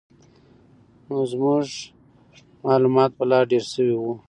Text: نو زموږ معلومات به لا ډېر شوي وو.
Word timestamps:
نو 1.07 1.17
زموږ 1.31 1.67
معلومات 2.65 3.11
به 3.17 3.23
لا 3.31 3.39
ډېر 3.51 3.63
شوي 3.73 3.95
وو. 3.97 4.13